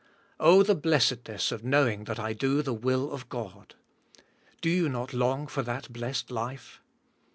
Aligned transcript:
Oh, 0.39 0.63
the 0.63 0.73
blessedness 0.73 1.51
of 1.51 1.63
knowing 1.63 2.05
that 2.05 2.17
I 2.19 2.33
do 2.33 2.63
the 2.63 2.73
will 2.73 3.11
of 3.11 3.29
God! 3.29 3.75
Do 4.59 4.67
you 4.71 4.89
not 4.89 5.13
long 5.13 5.45
for 5.45 5.61
that 5.61 5.93
blessed 5.93 6.31
life? 6.31 6.81